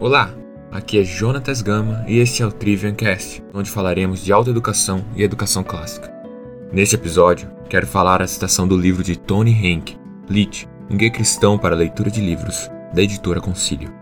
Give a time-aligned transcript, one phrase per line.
[0.00, 0.32] Olá,
[0.70, 5.24] aqui é Jonatas Gama e este é o Trivian Cast, onde falaremos de autoeducação e
[5.24, 6.08] educação clássica.
[6.72, 9.98] Neste episódio, quero falar a citação do livro de Tony Henk,
[10.30, 13.92] Lit, um guia cristão para a leitura de livros, da editora Concílio.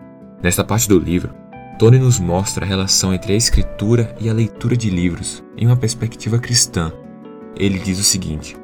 [0.43, 1.35] Nesta parte do livro,
[1.79, 5.79] Tony nos mostra a relação entre a escritura e a leitura de livros em uma
[5.79, 6.93] perspectiva cristã.
[7.57, 8.55] Ele diz o seguinte: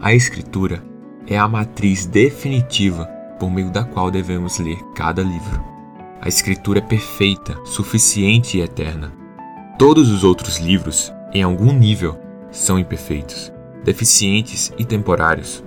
[0.00, 0.82] A escritura
[1.26, 3.04] é a matriz definitiva
[3.38, 5.71] por meio da qual devemos ler cada livro.
[6.24, 9.12] A escritura é perfeita, suficiente e eterna.
[9.76, 12.16] Todos os outros livros, em algum nível,
[12.52, 15.64] são imperfeitos, deficientes e temporários.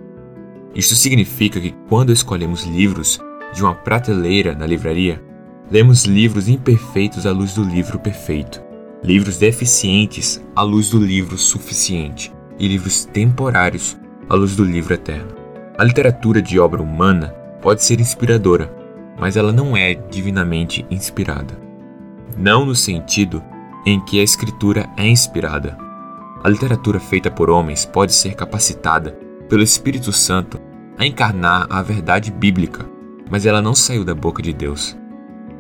[0.74, 3.20] Isso significa que quando escolhemos livros
[3.54, 5.22] de uma prateleira na livraria,
[5.70, 8.64] lemos livros imperfeitos à luz do livro perfeito,
[9.04, 13.98] livros deficientes à luz do livro suficiente e livros temporários
[14.30, 15.36] à luz do livro eterno.
[15.78, 18.85] A literatura de obra humana pode ser inspiradora,
[19.18, 21.58] mas ela não é divinamente inspirada.
[22.38, 23.44] Não no sentido
[23.86, 25.78] em que a escritura é inspirada.
[26.44, 29.12] A literatura feita por homens pode ser capacitada
[29.48, 30.60] pelo Espírito Santo
[30.98, 32.86] a encarnar a verdade bíblica,
[33.30, 34.98] mas ela não saiu da boca de Deus.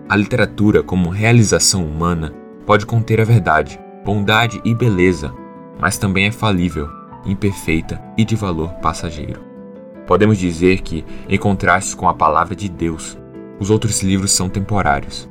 [0.07, 2.33] A literatura, como realização humana,
[2.65, 5.33] pode conter a verdade, bondade e beleza,
[5.79, 6.89] mas também é falível,
[7.25, 9.41] imperfeita e de valor passageiro.
[10.05, 13.17] Podemos dizer que, em contraste com a palavra de Deus,
[13.59, 15.29] os outros livros são temporários.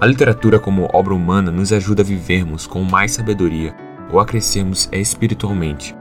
[0.00, 3.74] A literatura, como obra humana, nos ajuda a vivermos com mais sabedoria
[4.10, 5.94] ou a crescermos espiritualmente,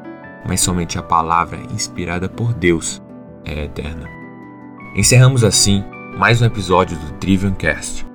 [0.48, 3.02] mas somente a palavra inspirada por Deus
[3.46, 4.08] é eterna.
[4.96, 5.84] Encerramos assim
[6.18, 8.06] mais um episódio do Trivium Cast.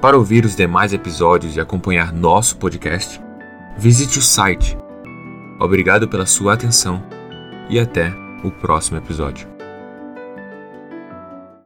[0.00, 3.20] Para ouvir os demais episódios e acompanhar nosso podcast,
[3.76, 4.76] visite o site.
[5.60, 7.02] Obrigado pela sua atenção
[7.68, 8.12] e até
[8.42, 9.59] o próximo episódio.